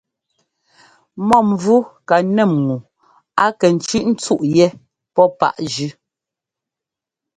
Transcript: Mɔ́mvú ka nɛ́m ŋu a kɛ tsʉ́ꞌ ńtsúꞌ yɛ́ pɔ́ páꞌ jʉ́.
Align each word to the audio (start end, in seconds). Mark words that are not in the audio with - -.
Mɔ́mvú 1.27 1.75
ka 2.07 2.15
nɛ́m 2.35 2.51
ŋu 2.65 2.77
a 3.43 3.45
kɛ 3.59 3.67
tsʉ́ꞌ 3.81 4.01
ńtsúꞌ 4.11 4.41
yɛ́ 4.55 4.69
pɔ́ 5.13 5.27
páꞌ 5.39 5.57
jʉ́. 5.73 5.89